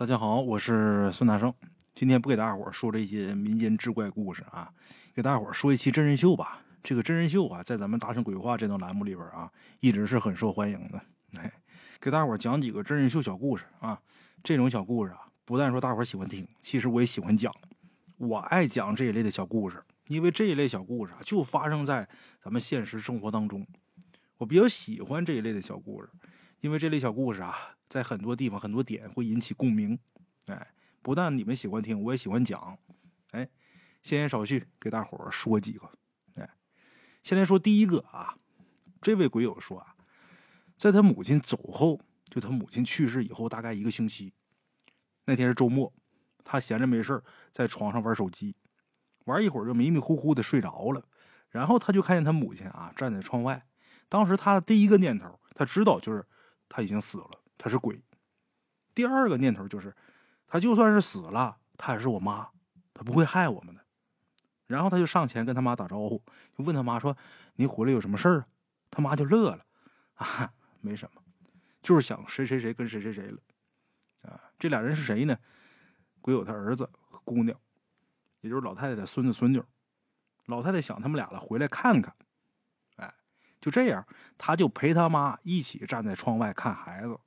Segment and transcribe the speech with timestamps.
[0.00, 1.52] 大家好，我是孙大圣。
[1.94, 4.72] 今天不给大家伙说这些民间志怪故事啊，
[5.12, 6.62] 给大家伙说一期真人秀吧。
[6.82, 10.98] 这个真人秀啊，在咱们大圣鬼话这档栏目里边啊，一直是很受欢迎的。
[11.38, 11.52] 哎，
[12.00, 14.00] 给大家伙讲几个真人秀小故事啊。
[14.42, 17.54] 这种小故事啊，不但说大伙喜欢听，其实我也喜欢讲。
[18.16, 22.08] 我爱讲这一类的小故事，因为这一类小故事啊，就发生在
[22.42, 23.66] 咱们现实生活当中。
[24.38, 26.08] 我比较喜欢这一类的小故事，
[26.62, 27.54] 因为这类小故事啊。
[27.90, 29.98] 在很多地方、很多点会引起共鸣，
[30.46, 30.72] 哎，
[31.02, 32.78] 不但你们喜欢听，我也喜欢讲，
[33.32, 33.50] 哎，
[34.04, 35.90] 闲言少叙，给大伙儿说几个，
[36.36, 36.48] 哎，
[37.24, 38.36] 先来说第一个啊，
[39.02, 39.96] 这位鬼友说啊，
[40.76, 44.32] 在他母亲走后，就他母亲去世以后大概一个星期，
[45.24, 45.92] 那天是周末，
[46.44, 47.20] 他闲着没事
[47.50, 48.54] 在床上玩手机，
[49.24, 51.04] 玩一会儿就迷迷糊糊的睡着了，
[51.48, 53.66] 然后他就看见他母亲啊站在窗外，
[54.08, 56.24] 当时他的第一个念头，他知道就是
[56.68, 57.42] 他已经死了。
[57.60, 58.02] 他是鬼。
[58.94, 59.94] 第二个念头就是，
[60.46, 62.48] 他就算是死了，他也是我妈，
[62.94, 63.84] 他不会害我们的。
[64.66, 66.22] 然后他就上前跟他妈打招呼，
[66.56, 67.16] 就问他妈说
[67.56, 68.46] ：“你回来有什么事儿？”
[68.90, 69.66] 他妈就乐了
[70.14, 71.22] ：“啊，没什么，
[71.82, 73.38] 就是想谁谁谁跟谁谁谁了。”
[74.22, 75.36] 啊，这俩人是谁呢？
[76.20, 77.58] 鬼有他儿子和姑娘，
[78.40, 79.62] 也就是老太太的孙子孙女。
[80.46, 82.14] 老太太想他们俩了，回来看看。
[82.96, 83.14] 哎，
[83.60, 87.18] 就这样，他就陪他妈一起站在窗外看孩子。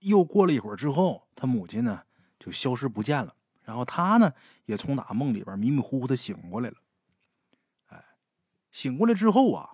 [0.00, 2.02] 又过了一会儿之后，他母亲呢
[2.38, 3.34] 就消失不见了。
[3.62, 4.32] 然后他呢
[4.64, 6.76] 也从打梦里边迷迷糊糊的醒过来了。
[7.88, 8.02] 哎，
[8.70, 9.72] 醒过来之后啊，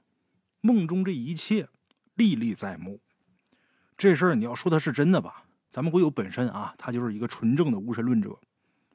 [0.61, 1.69] 梦中这一切
[2.15, 3.01] 历历在目。
[3.97, 5.45] 这事儿你要说他是真的吧？
[5.71, 8.39] 咱们鬼友本身啊，他就是一个纯正的无神论者。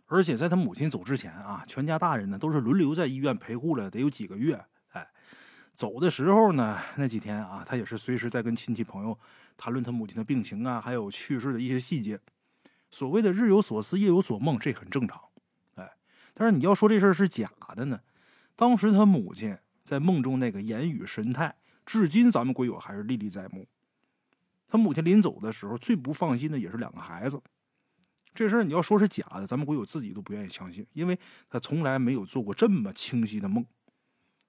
[0.05, 4.65] 而且在他母亲走之前啊，全家大人呢都是轮流在医院陪护了得有几个月。
[5.79, 9.17] 走的时候呢，那几天啊，他也是随时在跟亲戚朋友
[9.55, 12.19] 谈论他母亲的病情啊，还有去世的一些细节。
[12.91, 15.17] 所谓的日有所思，夜有所梦，这很正常。
[15.75, 15.89] 哎，
[16.33, 18.01] 但是你要说这事儿是假的呢？
[18.57, 23.65] 当时他母亲在梦中那个言语神态，至今咱们鬼友还是历历在目。
[24.67, 27.41] 他母亲临走的时候，最不放心的也是两个孩子。
[28.33, 31.17] 这事儿你要说是假的，咱们鬼友自己都不愿意相信，因为
[31.49, 33.65] 他从来没有做过这么清晰的梦，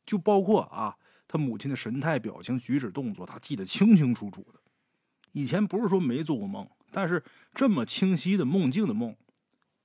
[0.04, 0.96] 就包括啊。
[1.32, 4.60] 他母亲的神态、表情、举止、动作，他记得清清楚楚的。
[5.30, 7.22] 以前不是说没做过梦，但是
[7.54, 9.14] 这么清晰的梦境的梦，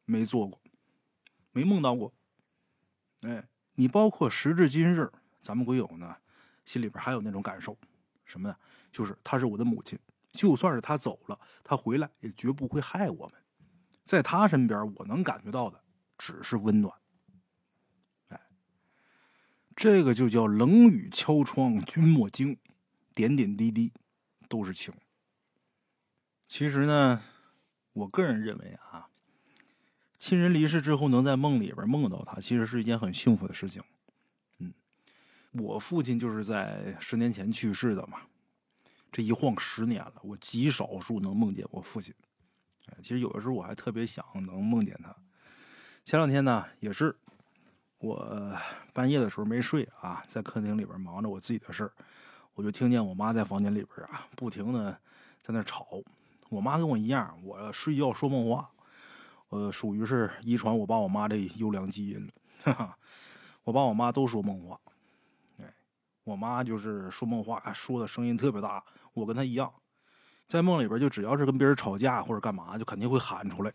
[0.05, 0.59] 没做过，
[1.51, 2.11] 没梦到过。
[3.21, 6.17] 哎，你包括时至今日，咱们鬼友呢，
[6.65, 7.77] 心里边还有那种感受，
[8.25, 8.55] 什么呢？
[8.91, 9.99] 就是她是我的母亲，
[10.31, 13.35] 就算是她走了，她回来也绝不会害我们。
[14.03, 15.79] 在她身边，我能感觉到的
[16.17, 16.91] 只是温暖。
[19.75, 22.57] 这个就叫冷雨敲窗，君莫惊，
[23.13, 23.91] 点点滴滴
[24.47, 24.93] 都是情。
[26.47, 27.21] 其实呢，
[27.91, 29.09] 我个人认为啊，
[30.17, 33.83] 亲人离世之后能在梦里边梦到他，其实是一件很幸福的事情。
[34.59, 34.73] 嗯，
[35.51, 38.21] 我父亲就是在十年前去世的嘛，
[39.11, 42.13] 这一晃十年了，我极少数能梦见我父亲。
[42.85, 45.13] 哎，其实有的时候我还特别想能梦见他。
[46.05, 47.13] 前两天呢，也是。
[47.99, 48.55] 我
[48.93, 51.91] 半夜的时候没睡啊，在客厅里边忙着我自己的事儿，
[52.53, 54.91] 我就听见我妈在房间里边啊，不停的
[55.41, 55.87] 在那吵。
[56.49, 58.69] 我妈跟我一样，我睡觉说梦话，
[59.49, 62.33] 呃，属于是遗传我爸我妈的优良基因了。
[62.63, 62.97] 哈哈，
[63.63, 64.79] 我爸我妈都说梦话，
[65.57, 65.73] 哎，
[66.23, 68.83] 我妈就是说梦话，说的声音特别大。
[69.13, 69.73] 我跟她一样，
[70.47, 73.73] 在梦里边就只要是跟别人吵架或者干嘛，就肯定会喊出来。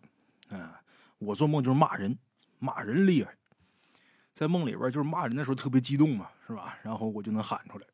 [0.50, 0.70] 嗯，
[1.18, 2.16] 我做梦就是骂人，
[2.58, 3.34] 骂人厉害。
[4.40, 6.78] 在梦里边就是骂人的时候特别激动嘛，是吧？
[6.82, 7.86] 然后我就能喊出来。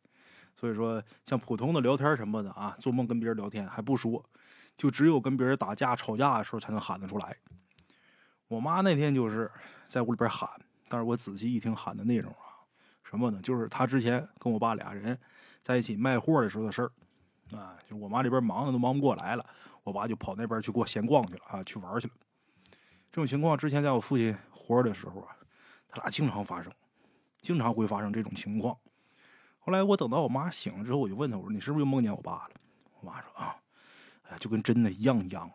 [0.55, 4.25] 所以说，像普通的聊天什么的啊，做梦跟别人聊天还不说，
[4.77, 7.37] 就只有跟别人打架吵架的时候才能喊得出来。
[8.47, 9.51] 我妈那天就是
[9.89, 10.49] 在屋里边喊，
[10.89, 12.63] 但是我仔细一听喊的内容啊，
[13.03, 13.41] 什么呢？
[13.43, 15.19] 就是她之前跟我爸俩人
[15.65, 16.93] 在一起卖货的时候的事儿
[17.59, 17.77] 啊。
[17.91, 19.45] 就我妈这边忙的都忙不过来了，
[19.83, 22.15] 我爸就跑那边去给我闲逛去了啊，去玩去了。
[23.11, 25.36] 这种情况之前在我父亲活着的时候啊。
[25.97, 26.71] 他俩经常发生，
[27.41, 28.77] 经常会发生这种情况。
[29.59, 32.51] 后来我等到我妈醒了之后，我就问她：“我说你是不是又梦见我爸了？”
[33.01, 33.57] 我妈说：“啊，
[34.29, 35.51] 哎，就跟真的一样一样。”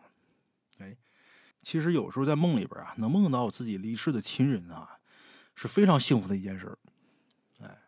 [0.78, 0.96] 哎，
[1.62, 4.98] 其实有时候在梦里边啊，能梦到自己离世的亲人啊，
[5.54, 6.76] 是非常幸福的一件事
[7.60, 7.78] 哎，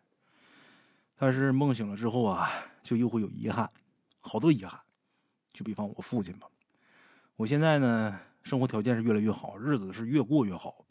[1.17, 2.49] 但是梦醒了之后啊，
[2.81, 3.69] 就又会有遗憾，
[4.21, 4.79] 好多遗憾。
[5.51, 6.47] 就比方我父亲吧，
[7.35, 10.85] 我现在呢，生活条件是越来越好，日子是越过越好。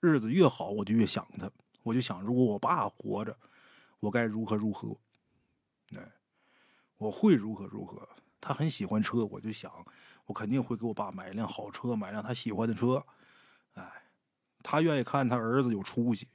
[0.00, 1.50] 日子越好，我就越想他。
[1.82, 3.36] 我就想，如果我爸活着，
[4.00, 4.96] 我该如何如何？
[5.96, 6.12] 哎，
[6.96, 8.08] 我会如何如何？
[8.40, 9.72] 他很喜欢车，我就想，
[10.24, 13.04] 我肯定会给我爸买一辆好车，买辆他喜欢的车。
[13.74, 13.90] 哎，
[14.62, 16.28] 他愿意看他儿子有出息，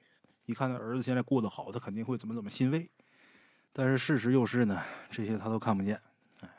[0.46, 2.90] 一看他儿子现在过得好，他肯定会怎么怎么欣慰。
[3.74, 6.02] 但是事实又是呢，这些他都看不见。
[6.40, 6.50] 哎，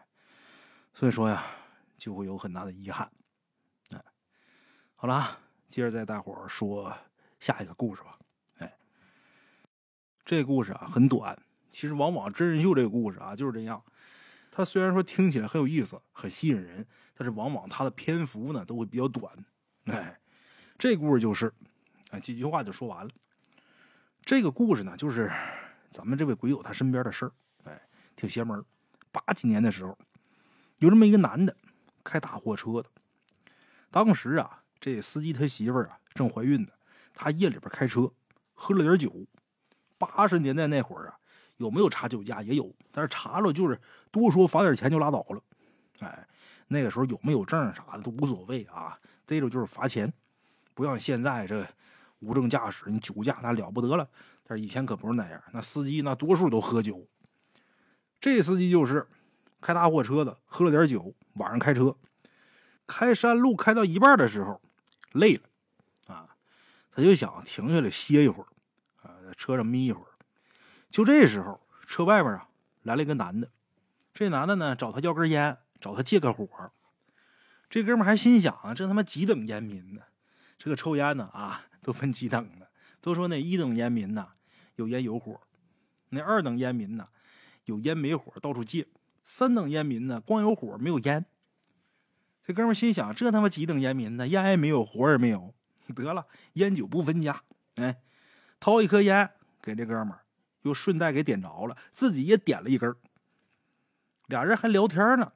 [0.93, 1.45] 所以说呀，
[1.97, 3.11] 就会有很大的遗憾。
[3.91, 4.05] 哎，
[4.95, 5.39] 好了，
[5.73, 6.95] 接着再大伙儿说
[7.41, 8.19] 下一个故事吧。
[8.59, 8.77] 哎，
[10.23, 11.35] 这故事啊很短，
[11.71, 13.83] 其实往往真人秀这个故事啊就是这样。
[14.51, 19.35] 它虽然说听起来很有意思、很吸引人，但是往往它的篇幅呢都会比较短。
[19.87, 20.21] 哎，
[20.77, 21.51] 这故事就是，
[22.11, 23.11] 哎，几句话就说完了。
[24.27, 25.33] 这个故事呢，就是
[25.91, 27.33] 咱们这位鬼友他身边的事儿。
[27.65, 27.81] 哎，
[28.15, 28.63] 挺邪门。
[29.11, 29.97] 八几年的时候，
[30.81, 31.57] 有这么一个男的，
[32.05, 32.91] 开大货车的。
[33.91, 36.73] 当时啊，这司机他媳妇儿啊正怀孕呢，
[37.15, 38.13] 他夜里边开车，
[38.53, 39.25] 喝了点酒。
[39.97, 41.17] 八十年代那会儿啊。
[41.59, 43.81] 有没有查酒驾也有，但是查了就是
[44.11, 45.41] 多说罚点钱就拉倒了。
[46.01, 46.27] 哎，
[46.67, 50.13] 那个时候有没有证啥的都无所谓啊，逮着就是罚钱，
[50.75, 51.65] 不像现在这
[52.19, 54.09] 无证驾驶，你酒驾那了不得了。
[54.43, 57.07] 但是以前可不是那样，那司机那多数都喝酒。
[58.21, 59.07] 这司机就是
[59.61, 61.97] 开大货车的，喝了点酒，晚上开车，
[62.89, 64.61] 开山路开到一半的时候
[65.13, 65.43] 累了
[66.15, 66.37] 啊，
[66.91, 68.47] 他就想停下来歇一会儿
[69.03, 70.09] 啊，在车上眯一会儿。
[70.91, 72.49] 就这时候，车外边啊
[72.83, 73.51] 来了一个男的，
[74.13, 76.49] 这男的呢找他要根烟，找他借个火。
[77.71, 80.03] 这哥们还心想啊，这他妈几等烟民呢？
[80.59, 82.69] 这个抽烟呢啊都分几等的，
[83.01, 84.33] 都说那一等烟民呐
[84.77, 85.41] 有烟有火，
[86.11, 87.09] 那二等烟民呐
[87.65, 88.87] 有烟没火到处借，
[89.25, 91.25] 三等烟民呢光有火没有烟。
[92.47, 94.27] 这哥们心想，这他妈几等烟民呢？
[94.29, 95.55] 烟也没有，火也没有，
[95.95, 97.43] 得了，烟酒不分家。
[97.77, 98.01] 哎，
[98.59, 99.31] 掏一颗烟
[99.61, 100.15] 给这哥们。
[100.63, 102.95] 又顺带给点着了，自己也点了一根
[104.29, 105.33] 俩人还聊天呢。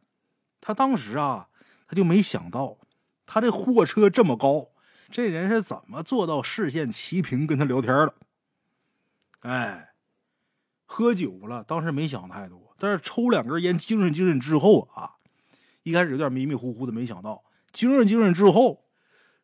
[0.61, 1.49] 他当时啊，
[1.89, 2.79] 他就没想到，
[3.27, 4.69] 他这货车这么高，
[5.11, 8.15] 这人是怎么做到视线齐平跟他聊天的？
[9.41, 9.95] 哎，
[10.85, 15.16] 喝酒了，当时没想太多，但是抽两根烟，精神精神之后啊，
[15.87, 18.83] 一开始有点迷迷糊糊的，没想到精神精神之后，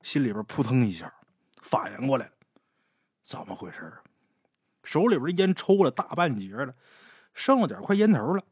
[0.03, 1.15] 心里边扑腾一下，
[1.62, 2.33] 反应过来了，
[3.23, 4.03] 怎么回事啊？
[4.83, 6.75] 手里边烟抽了大半截了，
[7.33, 8.43] 剩了点块烟头了，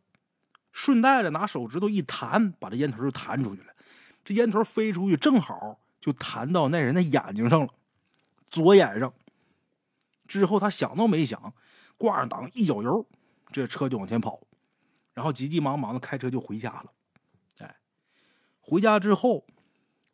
[0.70, 3.74] 顺带着拿手指头一弹，把这烟头就弹出去了。
[4.22, 7.74] 这烟头飞出去，正好就弹到那人的眼睛上了，
[8.52, 9.12] 左眼上。
[10.28, 11.52] 之后他想都没想，
[11.98, 13.04] 挂上档一脚油，
[13.50, 14.40] 这车就往前跑，
[15.12, 16.92] 然后急急忙忙的开车就回家了。
[18.70, 19.44] 回家之后，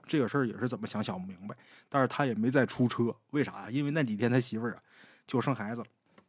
[0.07, 1.55] 这个事儿也是怎么想想不明白，
[1.91, 3.71] 但是他也没再出车，为啥呀？
[3.71, 4.83] 因为那几天他媳妇儿啊
[5.27, 5.87] 就生孩子了。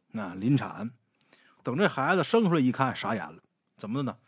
[0.08, 0.90] 那临产，
[1.62, 3.42] 等这孩子生出来一看，傻眼了，
[3.78, 4.18] 怎么的呢？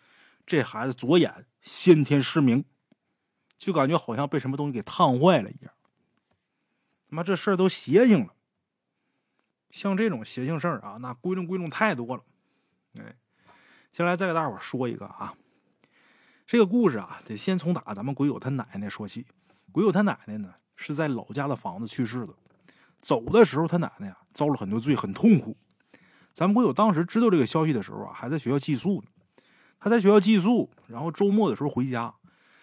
[0.46, 2.64] 这孩子左眼先天失明，
[3.58, 5.74] 就感觉好像被什么东西给烫坏了一样。
[7.10, 8.32] 他妈这事儿都邪性了，
[9.68, 12.24] 像这种邪性事儿啊，那归拢归拢太多了。
[12.98, 13.14] 哎，
[13.92, 15.34] 先来再给大伙说一个啊，
[16.50, 19.24] 这个故事啊，得先从打咱们鬼友他奶奶说起。
[19.70, 22.34] 鬼友他奶奶呢，是在老家的房子去世的，
[23.00, 25.56] 走的时候他奶奶呀遭了很多罪，很痛苦。
[26.34, 29.06] 咱们鬼友当时知道这个消息的时候啊，还在学校寄宿呢。
[29.78, 32.12] 他在学校寄宿，然后周末的时候回家。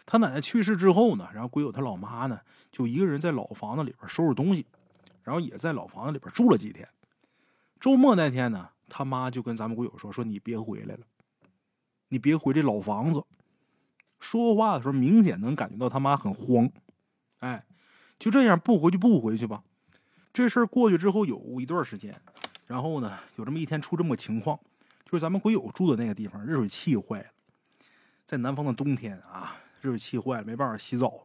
[0.06, 4.66] 他奶奶去世之后呢，然后鬼友他老妈呢，就一个人在老房子里边收拾东西，
[5.24, 6.86] 然后也在老房子里边住了几天。
[7.80, 11.06] 周末那天呢，他妈就跟咱们鬼友说：“说你别回来了，
[12.10, 13.24] 你别回这老房子。”
[14.20, 16.70] 说话的时候明显能感觉到他妈很慌。
[17.40, 17.66] 哎，
[18.18, 19.64] 就这样不回去不回去吧。
[20.34, 22.20] 这事儿过去之后有一段时间。
[22.66, 24.60] 然后呢，有这么一天出这么个情况，
[25.06, 27.30] 就是咱们鬼友住的那个地方热水器坏了，
[28.26, 31.24] 在南方的冬天啊，热水器坏了没办法洗澡，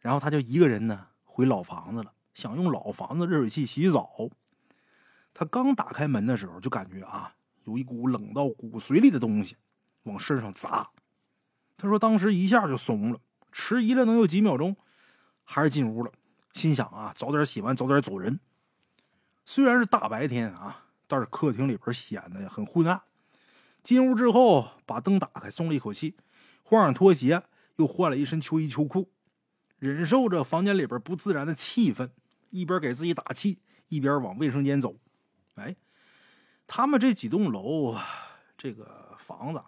[0.00, 4.28] 然后他就一个人呢回老房子了，想用老房子热水器洗澡。
[5.32, 7.32] 他刚打开门的时候，就感觉啊，
[7.64, 9.56] 有一股冷到骨髓里的东西
[10.02, 10.90] 往身上砸。
[11.76, 13.20] 他说当时一下就松了，
[13.52, 14.76] 迟疑了能有几秒钟，
[15.44, 16.10] 还是进屋了，
[16.54, 18.40] 心想啊，早点洗完，早点走人。
[19.44, 23.00] 虽然是大白天啊，但是客厅里边显得很昏暗。
[23.82, 26.16] 进屋之后，把灯打开，松了一口气，
[26.64, 27.44] 换上拖鞋，
[27.76, 29.12] 又换了一身秋衣秋裤，
[29.78, 32.10] 忍受着房间里边不自然的气氛，
[32.50, 34.96] 一边给自己打气，一边往卫生间走。
[35.54, 35.76] 哎，
[36.66, 37.96] 他们这几栋楼，
[38.56, 39.62] 这个房子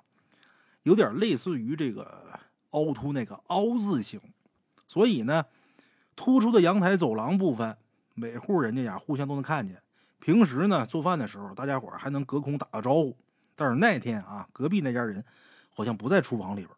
[0.83, 2.39] 有点类似于这个
[2.71, 4.21] 凹凸那个凹字形，
[4.87, 5.45] 所以呢，
[6.17, 7.77] 突出的阳台走廊部分。
[8.15, 9.81] 每户人家呀，互相都能看见。
[10.19, 13.17] 平时呢，做饭的时候，大家伙还能隔空打个招呼。
[13.55, 15.25] 但是那天啊，隔壁那家人
[15.71, 16.71] 好像不在厨房里边。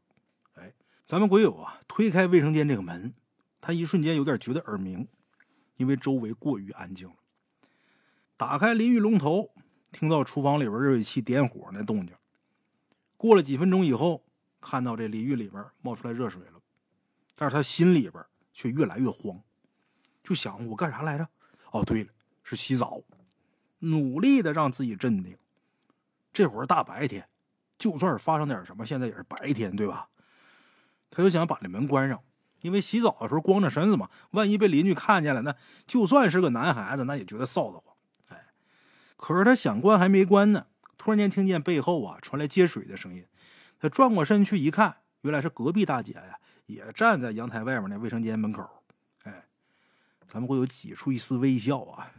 [0.56, 0.74] 哎，
[1.06, 3.14] 咱们鬼友啊，推开卫生间这个门，
[3.58, 5.08] 他一瞬间有点觉得耳鸣，
[5.76, 7.14] 因为周围过于安静了。
[8.36, 9.50] 打开淋浴龙头，
[9.90, 12.14] 听到厨房里边热水器点火那动静。
[13.20, 14.24] 过了几分钟以后，
[14.62, 16.58] 看到这淋浴里边冒出来热水了，
[17.34, 18.24] 但是他心里边
[18.54, 19.38] 却越来越慌，
[20.22, 21.28] 就想我干啥来着？
[21.70, 22.08] 哦，对了，
[22.42, 23.02] 是洗澡。
[23.80, 25.36] 努力的让自己镇定。
[26.32, 27.28] 这会儿大白天，
[27.76, 30.08] 就算是发生点什么，现在也是白天，对吧？
[31.10, 32.22] 他就想把这门关上，
[32.62, 35.54] 因为洗澡的时候光着身子嘛，万一被邻居看见了，那
[35.86, 37.94] 就算是个男孩子，那也觉得臊得慌。
[38.28, 38.46] 哎，
[39.18, 40.68] 可是他想关还没关呢。
[41.00, 43.24] 突然间听见背后啊传来接水的声音，
[43.78, 48.68] 他转过身去一看，原来是隔壁大姐呀，也站在阳台外面那卫生间门口。
[49.22, 49.46] 哎，
[50.28, 52.12] 咱们会有挤出一丝微笑啊，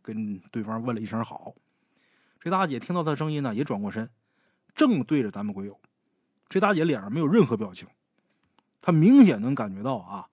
[0.00, 1.54] 跟对方问了一声好。
[2.40, 4.08] 这大姐听到他声音呢，也转过身，
[4.74, 5.78] 正对着咱们鬼友。
[6.48, 7.86] 这大姐脸上没有任何表情，
[8.80, 10.30] 她明显能感觉到啊，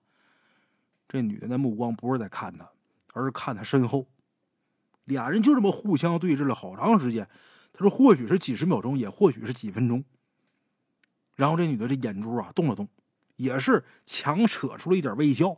[1.06, 2.66] 这女的那目光不是在看他，
[3.12, 4.06] 而是看他身后。
[5.04, 7.28] 俩人就这么互相对峙了好长时间。
[7.80, 10.04] 他说：“或许是几十秒钟，也或许是几分钟。”
[11.34, 12.86] 然后这女的这眼珠啊动了动，
[13.36, 15.56] 也是强扯出了一点微笑。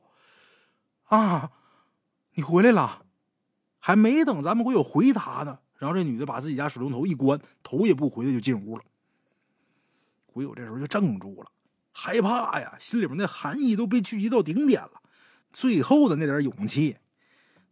[1.06, 1.50] 啊，
[2.34, 3.04] 你回来了！
[3.80, 8.84] 还没等咱们鬼友回答呢，然后这女的把自己家水龙头一关，头也不回的就进屋了。
[10.26, 11.50] 鬼友这时候就怔住了，
[11.90, 15.02] 害怕呀，心里面那寒意都被聚集到顶点了，
[15.52, 16.98] 最后的那点勇气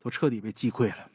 [0.01, 1.09] 都彻底被击溃了。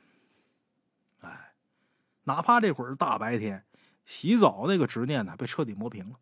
[2.25, 3.63] 哪怕这会儿大白天，
[4.05, 6.15] 洗澡那个执念呢被彻底磨平了，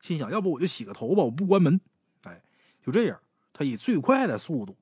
[0.00, 1.80] 心想：要不我就洗个头吧，我不关门。
[2.24, 2.42] 哎，
[2.82, 3.18] 就这样，
[3.52, 4.76] 他以最快的速度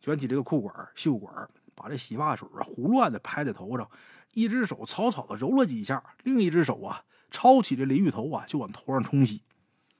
[0.00, 3.90] 卷起这个裤管、袖管，把这洗发水啊胡乱的拍在头上，
[4.34, 9.42] 一只手草草的揉了几下，另一只手啊抄起这淋浴头啊就往头上冲洗。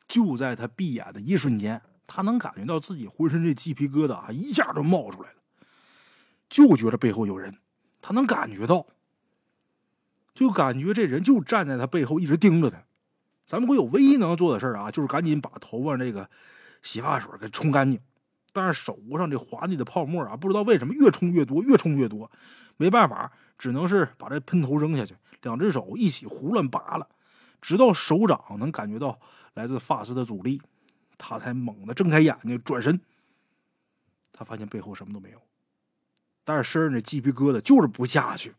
[0.07, 5.37] 就在他闭眼的一瞬间，他能感觉到自己浑身这鸡皮疙瘩啊一下就冒出来了，
[6.51, 7.57] 就觉得背后有人，
[8.03, 8.87] 他能感觉到。
[10.35, 12.83] 就感觉这人就站在他背后，一直盯着他。
[13.47, 16.29] 咱们国有唯一能做的事啊，就是赶紧把头发这个
[16.83, 18.01] 洗发水给冲干净。
[18.53, 22.31] 但是手上这滑腻的泡沫啊，不知道为什么越冲越多，越冲越多。
[22.77, 27.07] 没办法，只能是把这喷头扔下去，两只手一起胡乱扒拉，
[27.61, 29.21] 直到手掌能感觉到
[29.55, 30.61] 来自发丝的阻力，
[31.19, 33.01] 他才猛地睁开眼睛，转身。
[34.33, 35.41] 他发现背后什么都没有，
[36.45, 38.53] 但是身上这鸡皮疙瘩就是不下去。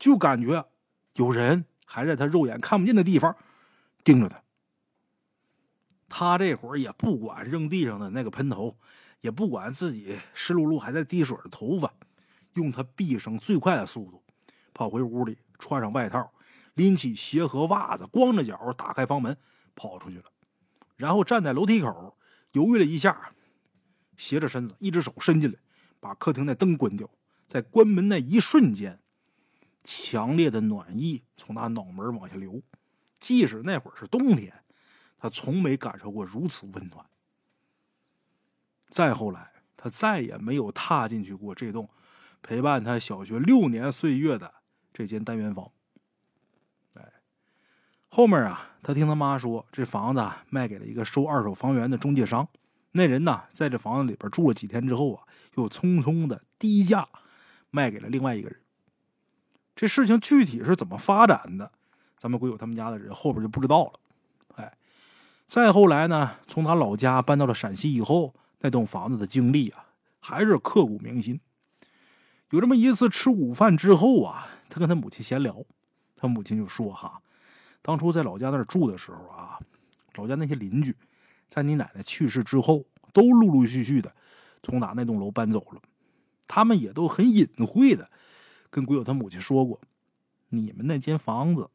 [0.00, 0.66] 就感觉
[1.14, 3.36] 有人还在他肉眼看不见的地方
[4.02, 4.42] 盯着他。
[6.08, 8.76] 他这会儿也不管扔地上的那个喷头，
[9.20, 11.92] 也不管自己湿漉漉还在滴水的头发，
[12.54, 14.24] 用他毕生最快的速度
[14.74, 16.32] 跑回屋里，穿上外套，
[16.74, 19.36] 拎起鞋和袜子，光着脚打开房门
[19.76, 20.24] 跑出去了。
[20.96, 22.16] 然后站在楼梯口
[22.52, 23.32] 犹豫了一下，
[24.16, 25.58] 斜着身子，一只手伸进来，
[26.00, 27.08] 把客厅的灯关掉。
[27.46, 28.98] 在关门那一瞬间。
[29.84, 32.62] 强烈的暖意从他脑门往下流，
[33.18, 34.52] 即使那会儿是冬天，
[35.18, 37.04] 他从没感受过如此温暖。
[38.88, 41.88] 再后来，他再也没有踏进去过这栋
[42.42, 44.52] 陪伴他小学六年岁月的
[44.92, 45.70] 这间单元房。
[46.94, 47.12] 哎，
[48.08, 52.48] 后面啊，他听他妈说，这房子卖给了一个收二手房源的中介商。
[52.92, 57.08] 那人呢，在这房子里边住了几天之后啊，又匆匆的低价
[57.70, 58.60] 卖给了另外一个人。
[59.80, 61.72] 这事情具体是怎么发展的，
[62.18, 63.92] 咱们鬼友他们家的人后边就不知道了。
[64.56, 64.76] 哎，
[65.46, 69.86] 再后来呢，从他老家搬到了陕西以后，那栋房子的经历啊，
[70.20, 71.40] 还是刻骨铭心。
[72.50, 75.64] 有这么一次吃午饭之后啊，他跟他母亲闲聊，
[76.14, 77.22] 他母亲就说：“哈，
[77.80, 79.58] 当初在老家那儿住的时候啊，
[80.16, 80.94] 老家那些邻居，
[81.48, 82.84] 在你奶奶去世之后，
[83.14, 84.14] 都陆陆续续的
[84.62, 85.80] 从哪那栋楼搬走了，
[86.46, 88.10] 他们也都很隐晦的。”
[88.70, 89.80] 跟鬼友他母亲说过，
[90.48, 91.68] 你们那间房子，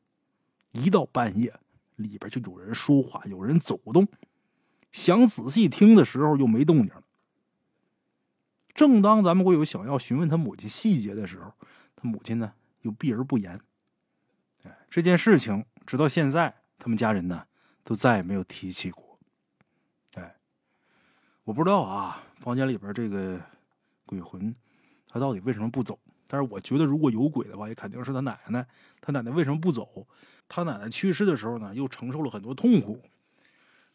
[0.71, 1.59] 一到半夜
[1.97, 4.07] 里边就有人说话，有人走动，
[4.91, 7.03] 想仔细听的时候又没动静了。
[8.73, 11.53] 正当咱们鬼友想要询问他母亲细节的时候，
[11.95, 13.59] 他母亲呢又避而不言。
[14.63, 17.47] 哎，这件事情直到现在，他们家人呢
[17.83, 19.19] 都再也没有提起过。
[20.15, 20.35] 哎，
[21.43, 23.41] 我不知道啊，房间里边这个
[24.05, 24.53] 鬼魂，
[25.07, 25.97] 他到底为什么不走？
[26.27, 28.67] 但是我觉得，如果有鬼的话，也肯定是他奶奶。
[29.01, 30.07] 他奶奶为什么不走？
[30.47, 33.01] 他奶奶去世的时候呢，又承受了很多痛苦。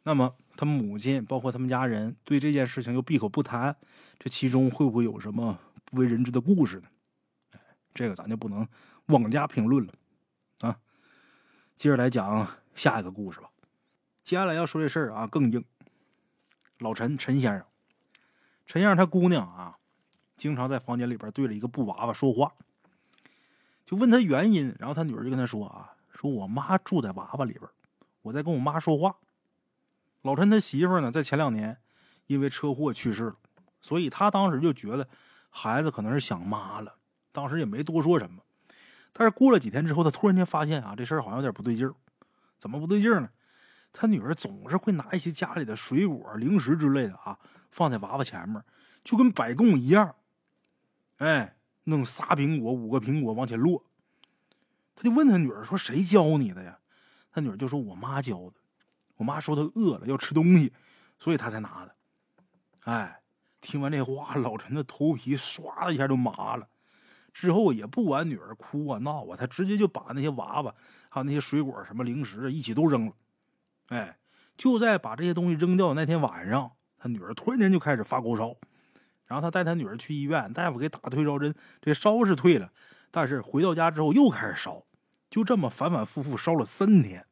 [0.03, 3.77] 那么，他母亲包括他们家人对这件事情又闭口不谈，
[4.19, 6.89] 这其中会不会有什么不为人知的故事呢？
[7.53, 7.61] 哎，
[7.93, 8.67] 这个咱就不能
[9.07, 9.93] 妄加评论了
[10.61, 10.79] 啊。
[11.77, 13.51] 接着来讲下一个故事吧。
[14.25, 15.65] 接下来要说这事儿啊更硬。
[16.79, 17.67] 老陈陈先生，
[18.65, 19.77] 陈先生他姑娘啊，
[20.41, 22.51] 经常在房间里边对着一个布娃娃说话，
[23.85, 27.69] 就问他原因，然后他女儿就跟他说啊，说我妈住在娃娃里边，
[28.23, 29.15] 我在跟我妈说话。
[30.23, 31.77] 老陈他媳妇呢，在前两年
[32.27, 33.37] 因为车祸去世了，
[33.83, 35.07] 所以他当时就觉得
[35.51, 36.95] 孩子可能是想妈了，
[37.33, 38.43] 当时也没多说什么。
[39.13, 41.95] 但是过了几天之后，他突然间发现啊，这事儿好像有点不对劲儿。
[42.57, 43.29] 怎么不对劲儿呢？
[43.93, 47.39] 他女儿总是会拿一些家里的水果、零食之类的啊，
[47.71, 48.65] 放在娃娃前面，
[49.05, 50.15] 就跟摆供一样。
[51.21, 53.83] 哎，弄仨苹果、五个苹果往前摞。
[54.97, 56.79] 他就问他女儿说：“谁教你的呀？”
[57.31, 58.55] 他女儿就说：“我妈教的。
[59.17, 60.73] 我妈说她饿了要吃东西，
[61.19, 61.95] 所以她才拿的。”
[62.85, 63.21] 哎，
[63.61, 66.67] 听完这话，老陈的头皮唰的一下就麻了。
[67.33, 70.75] 之后也不管女儿哭啊闹啊，他直接就把那些娃娃
[71.11, 73.13] 还有那些水果什么零食一起都扔了。
[73.89, 74.19] 哎，
[74.57, 78.57] 就在把这些东西扔掉那天晚上，他女儿突然间就开始发高烧，
[79.31, 82.73] 然后他带他女儿去医院，大夫给打退烧针，这烧是退了，
[83.13, 84.83] 但是回到家之后又开始烧，
[85.31, 87.25] 就这么反反复复烧了三天。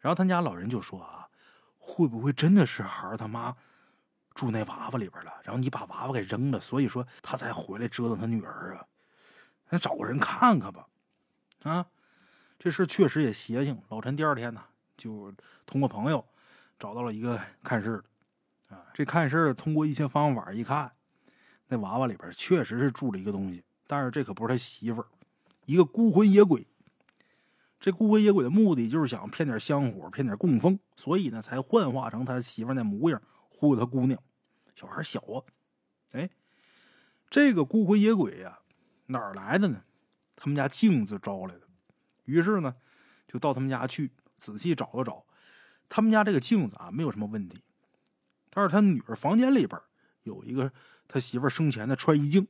[0.00, 1.28] 然后他家老人就说啊，
[1.76, 3.54] 会不会真的是孩儿他妈
[4.32, 5.34] 住那娃娃里边了？
[5.42, 8.86] 然后你把娃娃给扔了，所以说他才回来折腾他女儿啊？
[9.68, 10.86] 那找个人看看吧，
[11.64, 11.84] 啊，
[12.58, 13.78] 这事确实也邪性。
[13.90, 14.64] 老陈第二天呢，
[14.96, 15.30] 就
[15.66, 16.26] 通过朋友
[16.78, 18.04] 找到了一个看事的，
[18.68, 20.92] 啊，这看事儿通过一些方法一看，
[21.68, 25.08] 那娃娃里边确实是住了一个东西，但是这可不是他媳妇儿，
[25.66, 26.66] 一个孤魂野鬼。
[27.80, 34.18] 这孤魂野鬼的目的就是想骗点香火，骗点供奉，所以呢，才幻化成他媳妇那模样，忽悠他姑娘。
[34.74, 35.44] 小孩小啊，
[36.12, 36.30] 哎，
[37.28, 38.60] 这个孤魂野鬼呀。
[39.06, 39.82] 哪儿来的呢？
[40.34, 41.68] 他们家镜子招来的。
[42.24, 42.74] 于是呢，
[43.28, 45.26] 就到他们家去仔细找了找。
[45.90, 47.62] 他们家这个镜子啊，没有什么问题。
[48.54, 49.80] 但是他女儿房间里边
[50.22, 50.70] 有一个
[51.08, 52.46] 他媳妇生前的穿衣镜，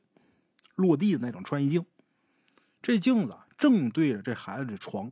[0.77, 1.85] 落地的那种穿衣镜。
[2.83, 5.11] 这镜子正对着这孩子的床。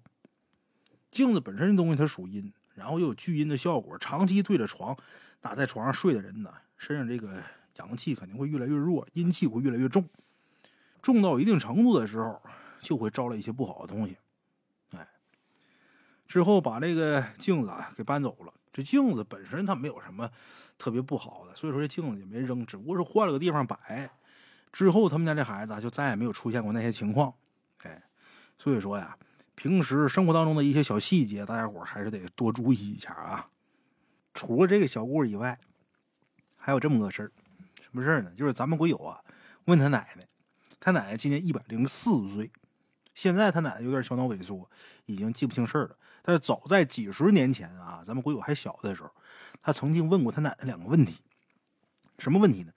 [1.10, 3.96] 镜子本身这东西它属阴，然后又有聚阴的效果。
[3.98, 4.96] 长期对着床，
[5.40, 7.42] 那在床上睡的人呢，身上这个
[7.76, 10.08] 阳气肯定会越来越弱，阴气会越来越重。
[11.00, 12.40] 重到一定程度的时候，
[12.80, 14.16] 就会招来一些不好的东西。
[14.92, 15.08] 哎，
[16.26, 18.54] 之后把这个镜子啊给搬走了。
[18.72, 20.30] 这镜子本身它没有什么
[20.78, 24.10] 特别不好的，所以说这镜子也没扔，只不过是换了个地方摆。
[24.72, 27.34] 之后他们家这孩子就再也没有出现过那些情况。
[27.82, 28.02] 哎，
[28.58, 29.16] 所以说呀，
[29.54, 33.48] 平时生活当中的一些小细节，大家伙还是得多注意一下啊。
[34.32, 35.58] 除了这个小故事以外，
[36.56, 37.32] 还有这么个事儿，
[37.82, 38.32] 什么事儿呢？
[38.34, 39.20] 就是咱们鬼友啊
[39.66, 40.26] 问他奶奶。
[40.80, 42.50] 他奶奶今年一百零四岁，
[43.14, 44.70] 现在他奶奶有点小脑萎缩，
[45.06, 45.96] 已经记不清事儿了。
[46.22, 49.10] 但是早在几十年前啊，咱们鬼友还小的时候，
[49.60, 51.20] 他曾经问过他奶奶两个问题。
[52.18, 52.72] 什么问题呢？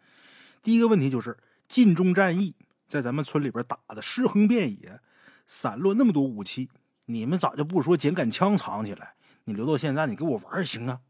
[0.62, 2.56] 第一个问题就是晋中战役
[2.88, 5.00] 在咱们村里边打的尸横遍野，
[5.46, 6.70] 散落那么多武器，
[7.06, 9.16] 你们咋就不说捡杆枪藏起来？
[9.44, 11.02] 你留到现在，你给我玩也行啊。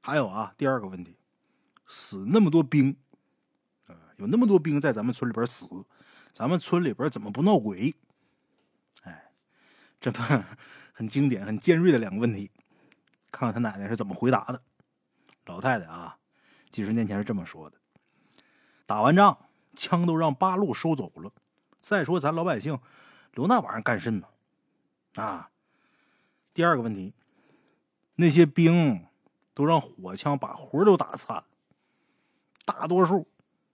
[0.00, 1.18] 还有啊，第二个问题，
[1.86, 2.96] 死那么多兵
[3.86, 3.94] 啊。
[4.16, 5.68] 有那么多兵在咱们村里边死，
[6.32, 7.94] 咱们村里边怎么不闹鬼？
[10.00, 10.44] 这么
[10.92, 12.50] 很经典、很尖锐的两个问题，
[13.30, 14.62] 看看他奶奶是怎么回答的。
[15.46, 16.18] 老太太啊，
[16.70, 17.76] 几十年前是这么说的：
[18.86, 19.38] 打完仗，
[19.74, 21.32] 枪都让八路收走了。
[21.80, 22.78] 再说咱老百姓
[23.32, 24.28] 留那玩意儿干甚呢？
[25.16, 25.50] 啊，
[26.52, 27.14] 第二个问题，
[28.16, 29.06] 那些兵
[29.54, 31.44] 都让火枪把魂都打散了，
[32.64, 33.28] 大多数。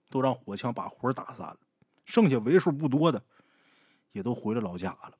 [0.07, 1.57] 都让火枪把魂打散了，
[2.05, 3.21] 剩下为数不多的，
[4.13, 5.17] 也都回了老家了。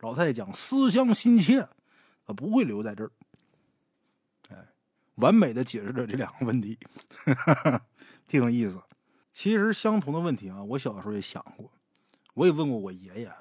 [0.00, 3.10] 老太太讲思乡心切，啊，不会留在这儿。
[4.50, 4.56] 哎，
[5.16, 6.78] 完美的解释了这两个问题，
[8.26, 8.80] 挺有意思。
[9.32, 11.70] 其实相同的问题啊，我小时候也想过，
[12.34, 13.32] 我也问过我爷爷，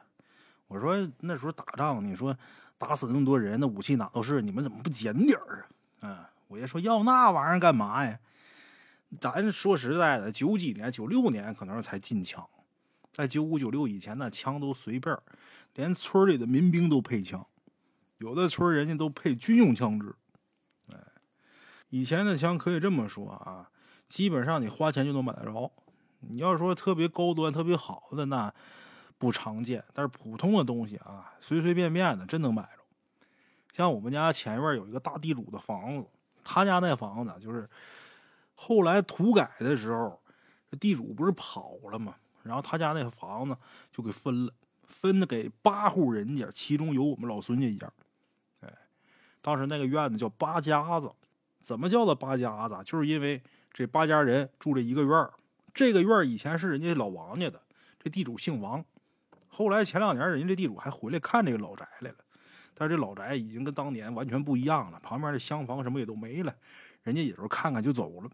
[0.67, 2.37] 我说那时候打仗，你说
[2.77, 5.65] 打死那么多人，那武器哪都是，你们怎么不捡点儿
[5.99, 6.01] 啊？
[6.01, 8.19] 嗯，我爷说要那玩意儿干嘛呀？
[9.21, 12.47] 咱说实在的，九几年、九六年可能才进枪，
[13.17, 15.17] 在九五、九六以前，那枪都随便
[15.73, 17.43] 连村里的民兵都配枪，
[18.19, 20.13] 有的村人家都配军用枪支。
[20.93, 20.99] 哎，
[21.89, 23.71] 以前的枪可以这么说啊，
[24.07, 25.71] 基本上你花钱就能买得着。
[26.19, 28.53] 你要说特别高端、特别好的，那
[29.17, 29.83] 不常见。
[29.95, 32.83] 但是普通的东西啊，随随便便的真能买着。
[33.73, 36.07] 像我们家前院有一个大地主的房子，
[36.43, 37.67] 他家那房子就是。
[38.59, 40.19] 后来土改的时候，
[40.79, 42.15] 地主不是跑了吗？
[42.47, 43.55] 然后他家那房子
[43.91, 44.53] 就给分了，
[44.85, 47.91] 分的给八户人家，其中有我们老孙家一家。
[48.61, 48.73] 哎，
[49.41, 51.11] 当时那个院子叫八家子，
[51.59, 52.77] 怎么叫的八家子？
[52.85, 55.33] 就是因为这八家人住这一个院儿，
[55.73, 57.61] 这个院儿以前是人家老王家的，
[57.99, 58.83] 这地主姓王。
[59.49, 62.17] 后来前两年，人家这地主还回来看这个老宅来了，
[62.73, 66.55] 但是这老宅已经跟当年完全不一样了，旁边的厢房什么也都没了，
[67.03, 68.29] 人家也是看看就走了。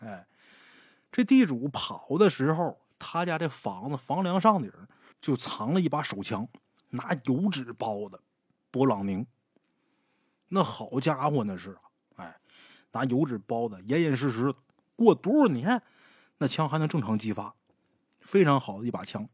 [0.00, 0.26] 哎，
[1.10, 4.70] 这地主跑的时候，他家这房子房梁上顶
[5.20, 6.46] 就藏了一把手枪，
[6.90, 8.20] 拿油纸包的，
[8.70, 9.26] 勃朗宁。
[10.48, 11.76] 那好家伙，那是，
[12.14, 12.38] 哎，
[12.92, 14.54] 拿油纸包的，严严实实。
[14.94, 15.82] 过多少年，
[16.38, 17.54] 那枪还能正常激发，
[18.20, 19.28] 非常好的一把枪，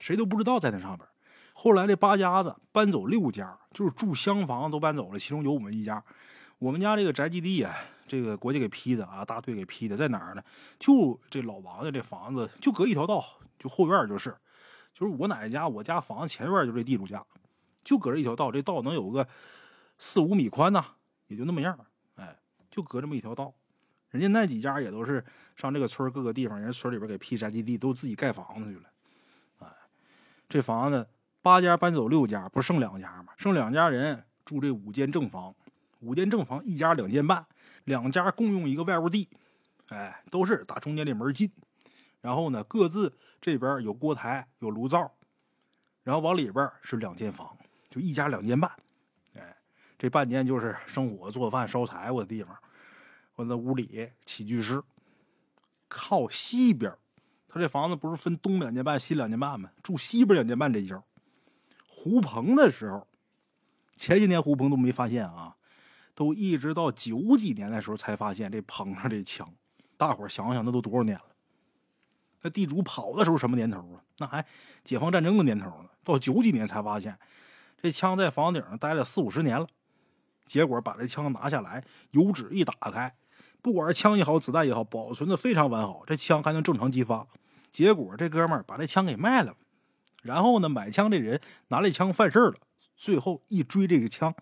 [0.00, 1.08] 谁都不知道在那上边。
[1.52, 6.02] 后来这八家子搬走六家，就是住厢房都搬走了，其中有我们一家。
[6.58, 10.42] 我们家这个宅基地啊，这个国家给批的啊，大队给批的，在哪儿呢？
[10.78, 13.24] 就这老王家这房子，就隔一条道，
[13.58, 14.34] 就后院就是，
[14.94, 17.24] 就是我奶奶家，我家房子前院就这地主家，
[17.84, 19.26] 就隔着一条道，这道能有个。
[19.98, 20.84] 四五米宽呢，
[21.28, 21.74] 也就那么样
[22.16, 22.36] 哎，
[22.70, 23.50] 就隔这么一条道。
[24.10, 25.24] 人家那几家也都是
[25.56, 28.90] 上这个村各个地方，人村里边给批宅基地，都自己盖房子去了。
[29.60, 29.66] 哎，
[30.50, 31.08] 这房子
[31.40, 33.32] 八家搬走六家，不剩两家吗？
[33.38, 35.54] 剩两家人住这五间正房，
[36.00, 37.46] 五间正房一家两间半，
[37.86, 39.28] 两家共用一个外屋地。
[39.88, 41.50] 哎，都是打中间这门进，
[42.20, 45.10] 然后呢，各自这边有锅台有炉灶，
[46.02, 47.56] 然后往里边是两间房，
[47.88, 48.70] 就一家两间半。
[49.34, 49.56] 哎
[49.96, 52.54] 这半间就是生火、做饭、烧柴火的地方。
[53.36, 54.82] 我在屋里起居室，
[55.88, 56.92] 靠西边。
[57.48, 59.70] 他这房子不是分东两间半、西两间半吗？
[59.82, 60.92] 住西边两间半这一
[61.86, 63.06] 胡棚的时候，
[63.94, 65.56] 前些年胡棚都没发现啊，
[66.16, 69.48] 都一直到九几年的时候才发现这棚上这枪。
[69.96, 71.24] 大伙想想，那都多少年了？
[72.42, 74.02] 那地主跑的时候什么年头啊？
[74.18, 74.44] 那还
[74.82, 75.90] 解放战争的年头呢。
[76.02, 77.18] 到九几年才发现，
[77.80, 79.66] 这枪在房顶上待了四五十年了。
[80.46, 83.14] 结果把这枪拿下来，油纸一打开，
[83.60, 87.26] 不管是枪也好，子弹也好，保存的非常完好，这枪还能正常激发。
[87.70, 89.54] 结果这哥们儿把这枪给卖了，
[90.22, 92.54] 然后呢，买枪这人拿这枪犯事了，
[92.96, 94.34] 最后一追这个枪，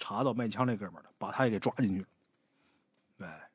[0.00, 2.06] 查到卖枪这哥们儿了，把他也给抓进去了。
[3.18, 3.48] 哎，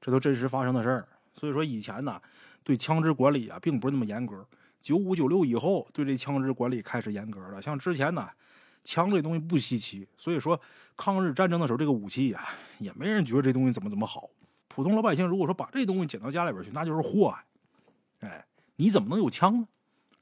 [0.00, 1.08] 这都真实发生的事儿。
[1.34, 2.20] 所以说以前呢，
[2.64, 4.44] 对枪支管理啊，并不是那么严格。
[4.80, 7.62] 九五九六以后，对这枪支管理开始严格了。
[7.62, 8.28] 像之前呢。
[8.82, 10.58] 枪这东西不稀奇，所以说
[10.96, 14.30] 抗日战争的时候，这个武器呀，也没人觉得这东西怎么怎么好。
[14.68, 17.44] 普通老百姓如果说把这东西捡到家里边去，那就是祸害。
[18.20, 18.46] 哎，
[18.76, 19.68] 你怎么能有枪呢？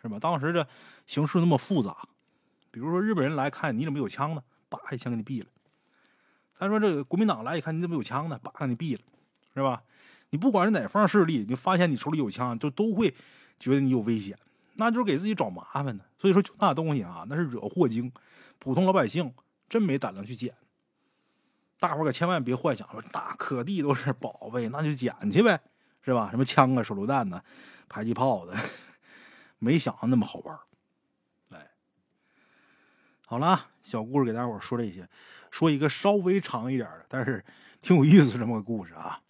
[0.03, 0.19] 是吧？
[0.19, 0.67] 当时这
[1.07, 1.97] 形势那么复杂，
[2.73, 4.43] 比如说日本人来看你怎么有枪呢？
[4.69, 5.47] 叭一枪给你毙了。
[6.59, 8.39] 他说这个国民党来一看你怎么有枪呢？
[8.43, 9.03] 叭给你毙了，
[9.55, 9.83] 是吧？
[10.31, 13.15] 你不管是哪方势力，你发现你手里有枪，就都会
[13.59, 14.37] 觉得你有危险，
[14.75, 16.05] 那就是给自己找麻烦呢。
[16.19, 18.13] 所以说就那东西啊，那是惹祸精。
[18.59, 19.33] 普通老百姓
[19.69, 20.53] 真没胆量去捡，
[21.79, 25.61] 大伙可千万别幻想说那可地都是宝贝，那就捡去呗，
[26.03, 26.29] 是吧？
[26.31, 27.41] 什么枪啊、手榴弹呢、
[27.87, 28.57] 迫击炮的，
[29.61, 30.59] 没想那么好玩。
[33.31, 35.07] 好了，小故事给大家伙说这些，
[35.51, 37.45] 说一个稍微长一点的，但是
[37.83, 39.21] 挺有意思这么个故事啊。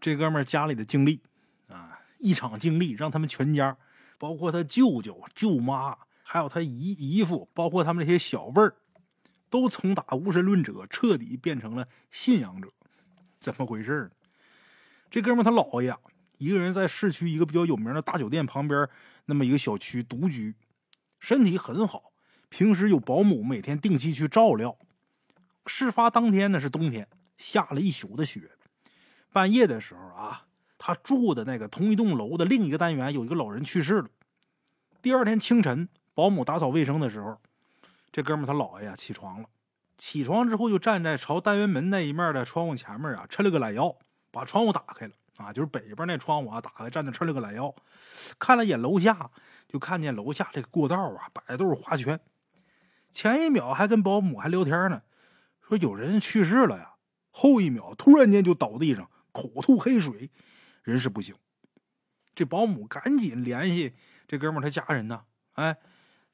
[0.00, 1.20] 这哥们家里的经历
[1.66, 3.76] 啊，一场经历让他们全家，
[4.18, 5.98] 包括他舅舅、舅妈。
[6.22, 8.76] 还有他姨姨父，包括他们那些小辈儿，
[9.50, 12.68] 都从打无神论者彻底变成了信仰者，
[13.40, 14.12] 怎么回事
[15.10, 15.98] 这哥们他姥爷啊
[16.38, 18.88] 一个人在市区一个比较有名的大酒店旁边
[19.24, 20.54] 那么一个小区独居，
[21.18, 22.11] 身体很好，
[22.52, 24.76] 平时有保姆每天定期去照料。
[25.64, 28.50] 事发当天呢是冬天，下了一宿的雪。
[29.32, 30.44] 半夜的时候啊，
[30.76, 34.10] 他住的那个同一栋楼的另一个单元有一个老人去世了。
[35.00, 35.88] 第二天清晨。
[36.14, 37.38] 保姆打扫卫生的时候，
[38.12, 39.48] 这哥们他姥爷呀起床了。
[39.96, 43.96] 起床之后就站在朝单元门那一面的窗户前面啊，抻了个懒腰，
[44.30, 47.74] 把窗户打开了啊，就是北边那窗户啊打开，站那抻了个懒腰，
[48.38, 49.30] 看了眼楼下，
[49.66, 52.20] 就看见楼下这个过道啊摆的都是花圈。
[53.12, 55.02] 前一秒还跟保姆还聊天呢，
[55.60, 56.94] 说有人去世了呀。
[57.30, 60.30] 后一秒突然间就倒地上，口吐黑水，
[60.82, 61.36] 人事不省。
[62.34, 63.94] 这保姆赶紧联系
[64.26, 65.76] 这哥们他家人呢，哎。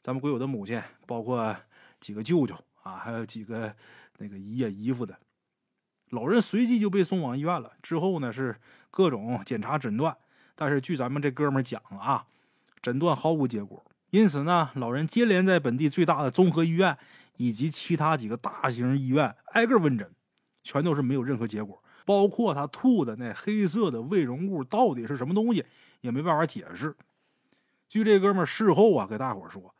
[0.00, 1.54] 咱们鬼友的母亲，包括
[2.00, 3.74] 几个舅舅啊，还有几个
[4.18, 5.18] 那个姨呀姨夫的，
[6.10, 7.72] 老人随即就被送往医院了。
[7.82, 8.58] 之后呢，是
[8.90, 10.16] 各种检查诊断，
[10.54, 12.26] 但是据咱们这哥们讲啊，
[12.80, 13.84] 诊断毫无结果。
[14.10, 16.96] 因此呢，老人接连在本地最大的综合医院
[17.36, 20.10] 以及其他几个大型医院挨个问诊，
[20.62, 21.82] 全都是没有任何结果。
[22.04, 25.64] 包括他吐的那黑色的胃溶物到底是什么东西，
[26.00, 26.96] 也没办法解释。
[27.88, 29.74] 据这哥们事后啊给大伙说。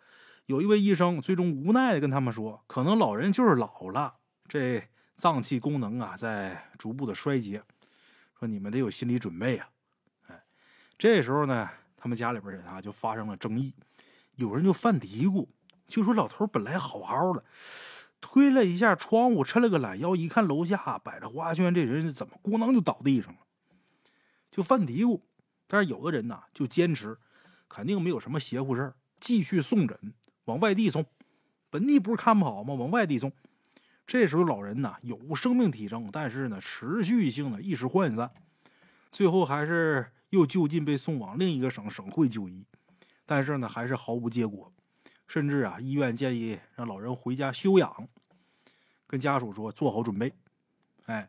[0.47, 4.15] 有一位医生最终无奈的跟他们说：“可能老人就是老了，
[4.49, 4.83] 这
[5.15, 7.63] 脏器功能啊在逐步的衰竭，
[8.39, 9.69] 说你们得有心理准备啊。
[10.29, 10.43] 哎，
[10.97, 13.75] 这时候呢，他们家里边人啊就发生了争议，
[14.39, 15.49] 有人就犯嘀咕，
[15.89, 17.43] 就说老头本来好好的，
[18.21, 23.41] 推了一下窗户，抻了个懒腰，一看楼下摆着花圈，这人怎么咕囔就倒地上了，
[24.53, 25.23] 就犯嘀咕。
[25.67, 27.19] 但是有的人呢就坚持，
[27.69, 31.05] 肯定没有什么邪乎事儿，继续送诊，往外地送。
[31.69, 32.75] 本地不是看不好吗？
[32.75, 33.33] 往外地送。
[34.07, 38.31] 这时候老人呢有生命体征，但是呢持续性的意识涣散，
[39.11, 42.65] 最后还是又就近被送往另一个省省会就医，
[43.31, 44.73] 但是呢还是毫无结果，
[45.27, 48.09] 甚至啊医院建议让老人回家休养，
[49.07, 50.33] 跟家属说做好准备。
[51.05, 51.29] 哎，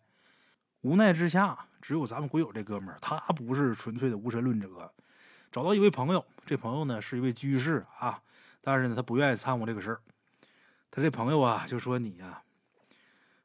[0.80, 4.94] 无奈之下，只有咱们鬼友这哥们儿，他不是纯粹的无神论者，
[5.52, 8.24] 找到一位朋友，这朋友呢是一位居士啊，
[8.62, 10.02] 但是呢他不愿意掺和这个事儿。
[10.90, 12.42] 他这朋友啊，就说你呀，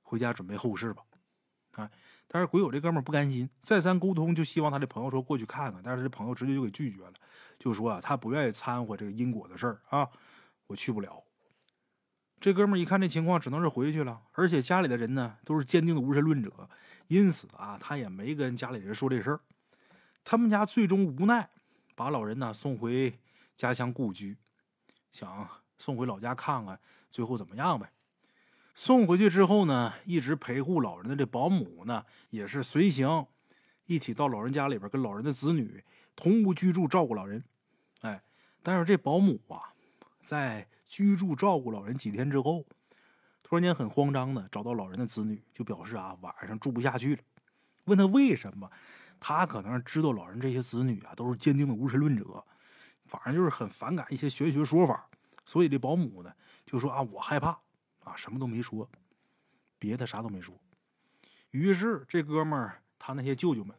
[0.05, 1.03] 回家准备后事吧，
[1.73, 1.91] 啊！
[2.29, 5.81] 但是鬼友这哥们不甘心，再三沟通，就希望他这朋友说过去看看。
[5.85, 7.13] 但是这朋友直接就给拒绝了，
[7.59, 10.09] 就说啊，他不愿意掺和这个因果的事儿啊，
[10.67, 11.23] 我去不了。
[12.41, 14.21] 这哥们一看这情况，只能是回去了。
[14.33, 16.69] 而且家里的人呢，都是坚定的无神论者，
[17.07, 19.41] 因此啊，他也没跟家里人说这事儿。
[20.25, 21.51] 他们家最终无奈，
[21.95, 23.19] 把老人呢送回
[23.57, 24.37] 家乡故居，
[25.13, 25.49] 想。
[25.77, 26.79] 送回老家看看，
[27.11, 27.91] 最后怎么样呗？
[28.75, 33.27] 送回去之后呢，一直陪护老人的这保姆呢，也是随行，
[33.87, 35.85] 一起到老人家里边跟老人的子女
[36.17, 37.45] 同屋居住，照顾老人。
[38.01, 38.21] 哎，
[38.63, 39.73] 但是这保姆啊，
[40.25, 42.67] 在居住照顾老人几天之后，
[43.45, 47.23] 突然间很慌张的找到老人的子女，就表示啊，晚上住不下去了。
[47.85, 48.69] 问他为什么？
[49.21, 52.45] 他可能知道老人这些子女啊都是坚定的无神论者，
[53.07, 55.09] 反正就是很反感一些玄学说法。
[55.47, 56.33] 所以这保姆呢
[56.67, 57.59] 就说啊，我害怕
[58.05, 58.89] 啊，什么都没说，
[59.79, 60.55] 别的啥都没说。
[61.51, 63.77] 于是这哥们儿他那些舅舅们，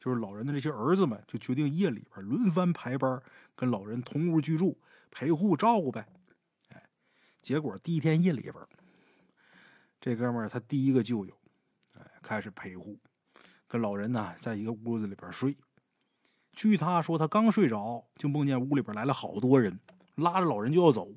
[0.00, 3.22] 就是老人的这些儿子们，就决定夜里边轮番排班，
[3.54, 4.78] 跟老人同屋居住，
[5.10, 6.06] 陪护照顾呗。
[6.70, 6.82] 哎，
[7.40, 8.54] 结果第一天夜里边，
[10.00, 11.32] 这哥们儿他第一个舅舅，
[11.94, 12.98] 哎，开始陪护，
[13.66, 15.56] 跟老人呢在一个屋子里边睡。
[16.52, 19.78] 据他说，他刚睡着，就梦见屋里边来了好多人。
[20.14, 21.12] 拉着老人就要走，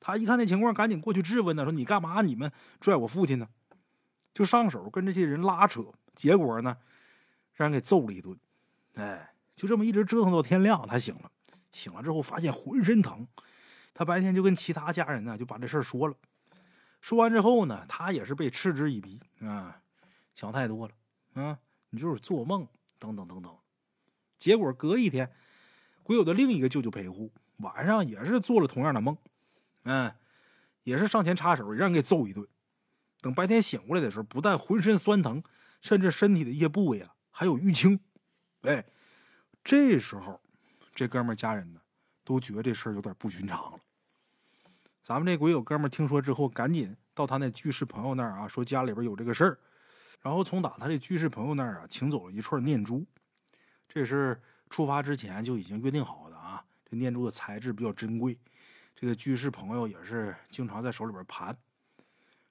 [0.00, 2.22] 他一看这情况，赶紧过去质问呢说：“你干嘛？
[2.22, 3.46] 你们拽我父亲呢？”
[4.32, 6.76] 就上手跟这些人拉扯，结果呢，
[7.52, 8.38] 让人给揍了一顿。
[8.94, 11.30] 哎，就这么一直折腾到天亮，他醒了。
[11.70, 13.26] 醒了之后，发现浑身疼。
[13.92, 16.14] 他白天就跟其他家人呢就把这事儿说了。
[17.00, 19.82] 说完之后呢，他也是被嗤之以鼻啊，
[20.34, 20.94] 想太多了
[21.34, 21.58] 啊，
[21.90, 22.66] 你就是做梦
[22.98, 23.54] 等等等等。
[24.38, 25.30] 结果隔一天，
[26.02, 27.30] 鬼友的另一个舅舅陪护。
[27.58, 29.14] 晚上也是做了同样的梦，
[29.84, 30.12] 嗯，
[30.82, 32.46] 也是上前插手，让人给揍一顿。
[33.20, 35.42] 等白天醒过来的时候，不但浑身酸疼，
[35.80, 38.00] 甚至身体的一些部位啊还有淤青。
[38.62, 38.84] 哎，
[39.64, 40.40] 这时候
[40.94, 41.80] 这哥们家人呢
[42.24, 43.78] 都觉得这事儿有点不寻常了。
[45.02, 49.58] 咱们这鬼友哥们听说之后，赶紧到他那居士朋友那儿啊，说家里边有这个事儿，
[50.20, 53.04] 然后从打他这居士朋友那儿啊请走了一串念珠，
[53.88, 56.64] 这是出发之前就已经约定好的啊。
[56.84, 58.38] 这念珠的材质比较珍贵，
[59.00, 61.56] 这个居士朋友也是经常在手里边盘。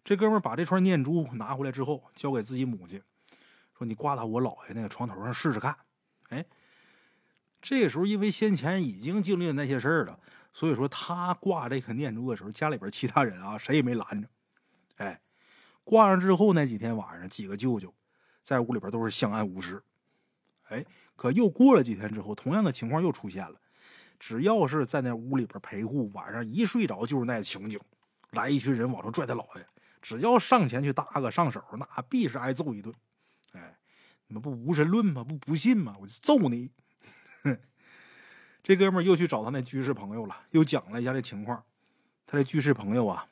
[0.04, 3.00] 这哥们把这串念珠拿回来之后，交给自己母亲，
[3.78, 5.78] 说：“你挂到我姥爷那个床头上试试看。”
[6.30, 6.44] 哎，
[7.62, 10.20] 这时候因为先前已经经历了那些事儿了，
[10.52, 14.28] 所以说他挂这颗念珠的时候，家里边其他人啊谁也没拦着。
[14.96, 15.22] 哎，
[15.84, 17.94] 挂上之后那几天晚上，几个舅舅
[18.42, 19.84] 在屋里边都是相安无事。
[20.70, 20.84] 哎，
[21.16, 23.62] 可又过了几天之后，同样的情况又出现了。
[24.20, 27.80] 只要是在那屋里边陪护，晚上一睡着就是那情景，
[28.32, 29.66] 来一群人往上拽他姥爷，
[30.02, 32.94] 只要上前去搭个上手，那必是挨揍一顿。
[33.54, 33.78] 哎，
[34.28, 35.24] 你们不无神论吗？
[35.24, 35.96] 不不信吗？
[36.00, 36.70] 我就揍你！
[38.62, 41.64] 这哥们又去找他那居士朋友了，又讲了一下这情况。
[42.28, 43.26] 他这居士朋友啊，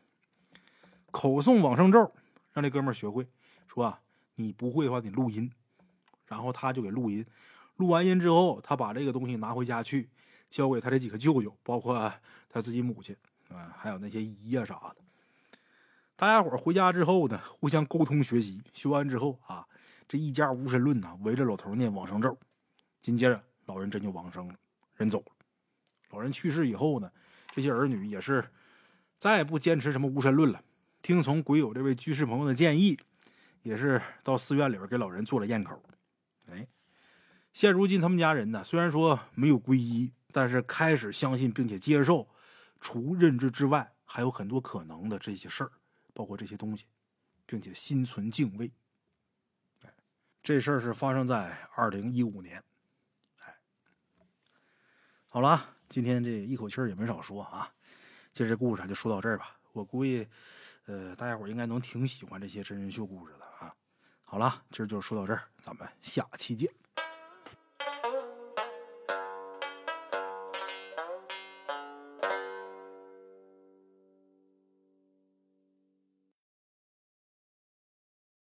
[1.11, 2.11] 口诵往生咒，
[2.53, 3.27] 让这哥们学会，
[3.67, 3.99] 说啊，
[4.35, 5.51] 你不会的话，你录音。
[6.25, 7.25] 然后他就给录音，
[7.75, 10.09] 录完音之后，他把这个东西拿回家去。
[10.49, 12.13] 交给他这几个舅舅，包括
[12.49, 13.15] 他自己母亲
[13.49, 14.97] 啊，还有那些姨啊啥的。
[16.15, 18.63] 大家伙回家之后呢，互相沟通学习。
[18.73, 19.67] 学完之后啊，
[20.07, 22.37] 这一家无神论呐，围着老头念往生咒。
[23.01, 24.55] 紧接着，老人真就往生了，
[24.95, 25.31] 人走了。
[26.09, 27.11] 老人去世以后呢，
[27.53, 28.49] 这些儿女也是
[29.19, 30.63] 再也不坚持什么无神论了，
[31.01, 32.97] 听从鬼友这位居士朋友的建议，
[33.61, 35.83] 也是到寺院里边给老人做了咽口。
[36.49, 36.67] 哎，
[37.53, 40.13] 现如今他们家人呢，虽然说没有皈依。
[40.37, 42.29] 但是开始相信并且接受，
[42.79, 45.71] 除认知之外，还有很多可能的这些事儿，
[46.13, 46.85] 包括这些东西。
[47.49, 48.69] 并且心存敬畏。
[49.85, 49.93] 哎，
[50.43, 52.61] 这事儿是发生在二零一五年。
[53.39, 53.57] 哎，
[55.29, 57.73] 好了，今天这一口气儿也没少说啊。
[58.33, 59.57] 今儿这故事就说到这儿吧。
[59.71, 60.27] 我估计，
[60.87, 63.73] 呃，大家伙应该能挺喜欢这些真人秀故事的啊。
[64.25, 66.69] 好了，今儿就说到这儿，咱们下期见。